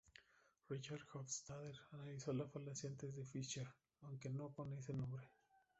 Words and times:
Richard 0.67 1.01
Hofstadter 1.13 1.75
analizó 1.91 2.33
la 2.33 2.47
falacia 2.47 2.89
antes 2.89 3.13
que 3.13 3.23
Fischer, 3.23 3.67
aunque 4.01 4.31
no 4.31 4.51
con 4.51 4.73
ese 4.73 4.95
nombre. 4.95 5.29